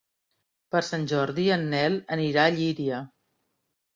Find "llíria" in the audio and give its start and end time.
2.57-3.03